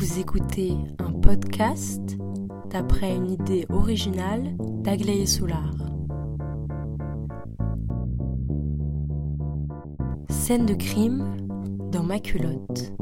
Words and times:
Vous 0.00 0.18
écoutez 0.18 0.72
un 0.98 1.12
podcast 1.12 2.16
d'après 2.70 3.14
une 3.14 3.32
idée 3.32 3.66
originale 3.68 4.56
d'Aglaé 4.82 5.26
Soulard. 5.26 5.76
Scène 10.30 10.64
de 10.64 10.72
crime 10.72 11.36
dans 11.92 12.02
ma 12.02 12.18
culotte. 12.18 12.94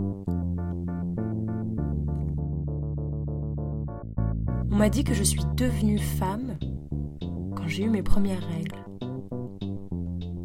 On 4.72 4.74
m'a 4.76 4.88
dit 4.88 5.04
que 5.04 5.14
je 5.14 5.22
suis 5.22 5.44
devenue 5.54 6.00
femme 6.00 6.58
quand 7.54 7.68
j'ai 7.68 7.84
eu 7.84 7.90
mes 7.90 8.02
premières 8.02 8.44
règles. 8.44 8.84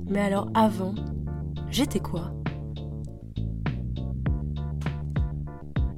Mais 0.07 0.21
alors 0.21 0.51
avant, 0.53 0.93
j'étais 1.71 1.99
quoi? 1.99 2.31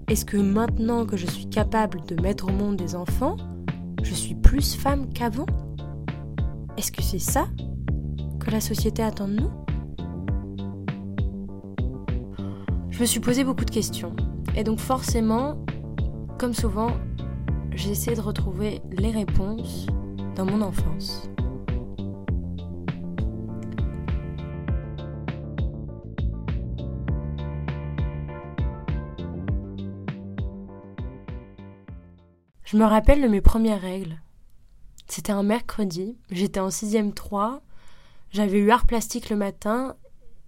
Est-ce 0.08 0.24
que 0.24 0.38
maintenant 0.38 1.08
que 1.08 1.18
je 1.18 1.26
suis 1.26 1.50
capable 1.50 2.04
de 2.06 2.22
mettre 2.22 2.48
au 2.48 2.52
monde 2.52 2.76
des 2.76 2.94
enfants, 2.96 3.38
je 4.04 4.14
suis 4.14 4.36
plus 4.36 4.76
femme 4.76 5.12
qu'avant? 5.12 5.48
Est-ce 6.78 6.92
que 6.92 7.02
c'est 7.02 7.18
ça 7.18 7.48
que 8.40 8.52
la 8.52 8.62
société 8.62 9.02
attend 9.02 9.28
de 9.28 9.34
nous? 9.34 9.50
Je 12.92 13.00
me 13.00 13.06
suis 13.06 13.20
posé 13.20 13.44
beaucoup 13.44 13.66
de 13.66 13.72
questions. 13.72 14.16
Et 14.56 14.64
donc 14.64 14.78
forcément, 14.78 15.58
comme 16.38 16.54
souvent, 16.54 16.92
j'ai 17.74 17.90
essayé 17.90 18.16
de 18.16 18.22
retrouver 18.22 18.82
les 18.92 19.10
réponses 19.10 19.88
dans 20.36 20.46
mon 20.46 20.62
enfance. 20.62 21.28
Je 32.66 32.78
me 32.78 32.86
rappelle 32.86 33.22
de 33.22 33.28
mes 33.28 33.42
premières 33.42 33.82
règles. 33.82 34.20
C'était 35.08 35.32
un 35.32 35.44
mercredi, 35.44 36.18
j'étais 36.32 36.60
en 36.60 36.70
6ème 36.70 37.14
3, 37.14 37.62
j'avais 38.32 38.58
eu 38.58 38.72
art 38.72 38.88
plastique 38.88 39.30
le 39.30 39.36
matin 39.36 39.96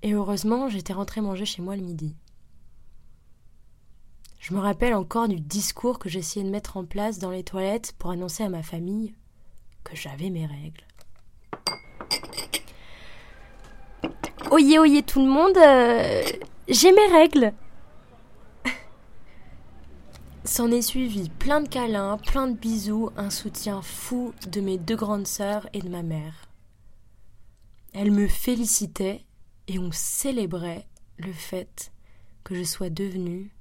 et 0.02 0.14
heureusement 0.14 0.68
j'étais 0.68 0.94
rentrée 0.94 1.22
manger 1.22 1.46
chez 1.46 1.62
moi 1.62 1.76
le 1.76 1.84
midi. 1.84 2.16
Je 4.40 4.56
me 4.56 4.60
rappelle 4.60 4.96
encore 4.96 5.28
du 5.28 5.40
discours 5.40 6.00
que 6.00 6.10
j'essayais 6.10 6.44
de 6.44 6.50
mettre 6.50 6.78
en 6.78 6.86
place 6.86 7.20
dans 7.20 7.30
les 7.30 7.44
toilettes 7.44 7.94
pour 8.00 8.10
annoncer 8.10 8.44
à 8.44 8.50
ma 8.50 8.64
famille 8.64 9.14
que 9.84 9.96
j'avais 9.96 10.32
mes 10.32 10.48
règles. 10.48 10.86
Oyez, 14.50 14.80
oyez 14.80 15.04
tout 15.04 15.20
le 15.20 15.30
monde, 15.30 15.58
euh, 15.58 16.24
j'ai 16.68 16.92
mes 16.92 17.08
règles. 17.12 17.54
S'en 20.48 20.72
est 20.72 20.82
suivi 20.82 21.28
plein 21.28 21.60
de 21.60 21.68
câlins, 21.68 22.18
plein 22.18 22.48
de 22.48 22.56
bisous, 22.56 23.10
un 23.18 23.30
soutien 23.30 23.82
fou 23.82 24.34
de 24.50 24.62
mes 24.62 24.78
deux 24.78 24.96
grandes 24.96 25.28
sœurs 25.28 25.68
et 25.74 25.82
de 25.82 25.90
ma 25.90 26.04
mère. 26.04 26.48
Elles 27.94 28.12
me 28.12 28.30
félicitaient 28.30 29.26
et 29.68 29.78
on 29.78 29.92
célébrait 29.92 30.88
le 31.18 31.34
fait 31.34 31.92
que 32.46 32.56
je 32.56 32.64
sois 32.64 32.90
devenue 32.90 33.52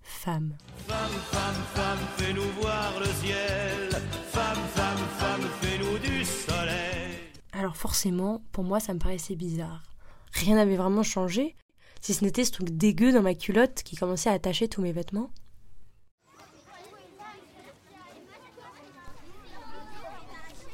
femme. 0.00 0.56
Femme, 0.86 1.10
femme, 1.32 1.62
femme, 1.74 1.98
fais-nous 2.16 2.50
voir 2.60 3.00
le 3.00 3.06
ciel. 3.06 3.90
Femme, 4.30 4.58
femme, 4.74 5.08
femme, 5.18 5.48
fais-nous 5.60 5.98
du 5.98 6.24
soleil. 6.24 7.16
Alors 7.52 7.76
forcément, 7.76 8.42
pour 8.52 8.62
moi, 8.62 8.78
ça 8.78 8.94
me 8.94 9.00
paraissait 9.00 9.34
bizarre. 9.34 9.82
Rien 10.34 10.54
n'avait 10.54 10.76
vraiment 10.76 11.02
changé, 11.02 11.56
si 12.00 12.14
ce 12.14 12.22
n'était 12.22 12.44
ce 12.44 12.52
truc 12.52 12.70
dégueu 12.70 13.12
dans 13.12 13.22
ma 13.22 13.34
culotte 13.34 13.82
qui 13.82 13.96
commençait 13.96 14.30
à 14.30 14.34
attacher 14.34 14.68
tous 14.68 14.82
mes 14.82 14.92
vêtements. 14.92 15.30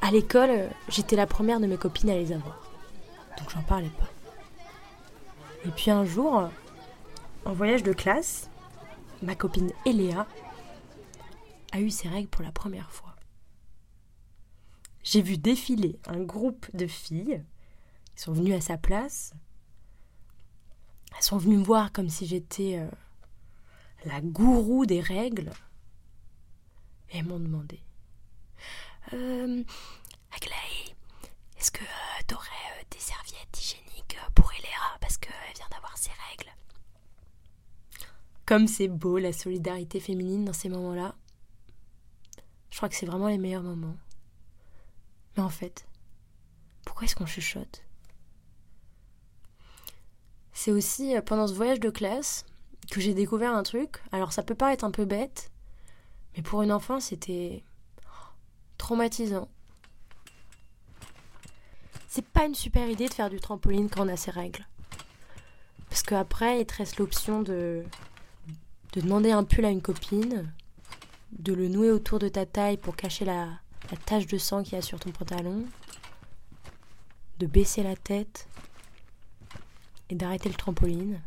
À 0.04 0.10
l'école, 0.10 0.68
j'étais 0.90 1.16
la 1.16 1.26
première 1.26 1.60
de 1.60 1.66
mes 1.66 1.78
copines 1.78 2.10
à 2.10 2.14
les 2.14 2.30
avoir. 2.30 2.60
Donc 3.38 3.48
j'en 3.48 3.62
parlais 3.62 3.88
pas. 3.88 4.10
Et 5.64 5.70
puis 5.70 5.90
un 5.90 6.04
jour, 6.04 6.50
en 7.46 7.52
voyage 7.54 7.82
de 7.82 7.94
classe, 7.94 8.50
ma 9.22 9.34
copine 9.34 9.72
Eléa 9.86 10.26
a 11.72 11.80
eu 11.80 11.88
ses 11.88 12.10
règles 12.10 12.28
pour 12.28 12.42
la 12.42 12.52
première 12.52 12.92
fois. 12.92 13.16
J'ai 15.04 15.22
vu 15.22 15.38
défiler 15.38 15.98
un 16.06 16.20
groupe 16.20 16.66
de 16.74 16.86
filles. 16.86 17.42
Elles 18.12 18.22
sont 18.22 18.34
venues 18.34 18.52
à 18.52 18.60
sa 18.60 18.76
place. 18.76 19.32
Elles 21.16 21.24
sont 21.24 21.38
venues 21.38 21.56
me 21.56 21.64
voir 21.64 21.92
comme 21.92 22.10
si 22.10 22.26
j'étais 22.26 22.78
euh, 22.78 22.90
la 24.04 24.20
gourou 24.20 24.84
des 24.84 25.00
règles. 25.00 25.50
Et 27.08 27.20
elles 27.20 27.26
m'ont 27.26 27.40
demandé 27.40 27.80
euh, 29.12 29.62
Aglaé, 30.34 30.94
est-ce 31.58 31.70
que 31.70 31.82
euh, 31.82 32.22
t'aurais 32.26 32.48
euh, 32.48 32.84
des 32.90 32.98
serviettes 32.98 33.60
hygiéniques 33.60 34.16
euh, 34.18 34.30
pour 34.34 34.52
Eléa 34.52 34.98
parce 35.00 35.16
qu'elle 35.18 35.32
vient 35.54 35.68
d'avoir 35.70 35.96
ses 35.96 36.10
règles? 36.30 36.50
Comme 38.46 38.66
c'est 38.66 38.88
beau 38.88 39.18
la 39.18 39.32
solidarité 39.32 40.00
féminine 40.00 40.44
dans 40.44 40.52
ces 40.52 40.68
moments-là. 40.68 41.14
Je 42.70 42.76
crois 42.76 42.88
que 42.88 42.96
c'est 42.96 43.06
vraiment 43.06 43.28
les 43.28 43.38
meilleurs 43.38 43.62
moments. 43.62 43.96
Mais 45.36 45.42
en 45.42 45.48
fait, 45.48 45.86
pourquoi 46.84 47.04
est-ce 47.04 47.16
qu'on 47.16 47.26
chuchote? 47.26 47.82
C'est 50.52 50.70
aussi 50.70 51.16
euh, 51.16 51.22
pendant 51.22 51.46
ce 51.46 51.54
voyage 51.54 51.80
de 51.80 51.90
classe 51.90 52.44
que 52.90 53.00
j'ai 53.00 53.14
découvert 53.14 53.54
un 53.54 53.62
truc. 53.62 54.02
Alors 54.12 54.32
ça 54.32 54.42
peut 54.42 54.54
paraître 54.54 54.84
un 54.84 54.90
peu 54.90 55.04
bête, 55.04 55.50
mais 56.36 56.42
pour 56.42 56.62
une 56.62 56.72
enfant 56.72 57.00
c'était 57.00 57.64
traumatisant. 58.78 59.48
C'est 62.08 62.24
pas 62.24 62.44
une 62.44 62.54
super 62.54 62.88
idée 62.88 63.08
de 63.08 63.14
faire 63.14 63.30
du 63.30 63.40
trampoline 63.40 63.88
quand 63.90 64.06
on 64.06 64.08
a 64.08 64.16
ses 64.16 64.30
règles. 64.30 64.66
Parce 65.88 66.02
qu'après, 66.02 66.60
il 66.60 66.66
te 66.66 66.76
reste 66.76 66.98
l'option 66.98 67.42
de, 67.42 67.84
de 68.92 69.00
demander 69.00 69.32
un 69.32 69.44
pull 69.44 69.64
à 69.64 69.70
une 69.70 69.82
copine, 69.82 70.52
de 71.32 71.52
le 71.52 71.68
nouer 71.68 71.90
autour 71.90 72.18
de 72.18 72.28
ta 72.28 72.46
taille 72.46 72.76
pour 72.76 72.94
cacher 72.94 73.24
la, 73.24 73.48
la 73.90 73.96
tache 73.96 74.26
de 74.26 74.38
sang 74.38 74.62
qu'il 74.62 74.74
y 74.74 74.78
a 74.78 74.82
sur 74.82 75.00
ton 75.00 75.10
pantalon, 75.10 75.64
de 77.38 77.46
baisser 77.46 77.82
la 77.82 77.96
tête 77.96 78.48
et 80.08 80.14
d'arrêter 80.14 80.48
le 80.48 80.54
trampoline. 80.54 81.20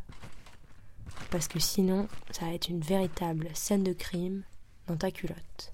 Parce 1.29 1.47
que 1.47 1.59
sinon, 1.59 2.07
ça 2.31 2.45
va 2.45 2.53
être 2.53 2.69
une 2.69 2.79
véritable 2.79 3.49
scène 3.53 3.83
de 3.83 3.93
crime 3.93 4.43
dans 4.87 4.95
ta 4.95 5.11
culotte. 5.11 5.73